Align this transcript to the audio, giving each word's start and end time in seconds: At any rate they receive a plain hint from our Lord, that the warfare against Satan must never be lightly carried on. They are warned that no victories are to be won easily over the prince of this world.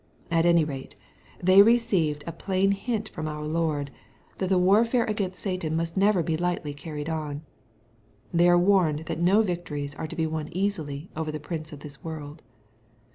At 0.31 0.47
any 0.47 0.63
rate 0.63 0.95
they 1.43 1.61
receive 1.61 2.23
a 2.25 2.31
plain 2.31 2.71
hint 2.71 3.09
from 3.09 3.27
our 3.27 3.45
Lord, 3.45 3.91
that 4.39 4.49
the 4.49 4.57
warfare 4.57 5.05
against 5.05 5.43
Satan 5.43 5.75
must 5.75 5.95
never 5.95 6.23
be 6.23 6.35
lightly 6.35 6.73
carried 6.73 7.07
on. 7.07 7.43
They 8.33 8.49
are 8.49 8.57
warned 8.57 9.05
that 9.05 9.19
no 9.21 9.43
victories 9.43 9.93
are 9.93 10.07
to 10.07 10.15
be 10.15 10.25
won 10.25 10.49
easily 10.53 11.11
over 11.15 11.31
the 11.31 11.39
prince 11.39 11.71
of 11.71 11.81
this 11.81 12.03
world. 12.03 12.41